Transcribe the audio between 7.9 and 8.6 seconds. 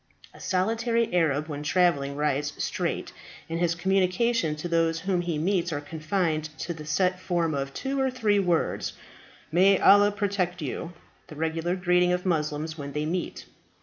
or three